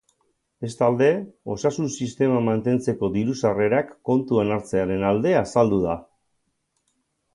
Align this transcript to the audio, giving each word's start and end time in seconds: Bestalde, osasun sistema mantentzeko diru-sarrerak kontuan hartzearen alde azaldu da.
Bestalde, 0.65 1.09
osasun 1.55 1.91
sistema 2.05 2.39
mantentzeko 2.47 3.11
diru-sarrerak 3.17 3.93
kontuan 4.13 4.55
hartzearen 4.57 5.05
alde 5.11 5.35
azaldu 5.43 5.83
da. 5.89 5.99